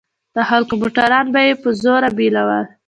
د 0.35 0.37
خلکو 0.49 0.73
موټران 0.81 1.25
به 1.33 1.41
يې 1.47 1.53
په 1.61 1.69
زوره 1.81 2.09
بيول. 2.17 2.63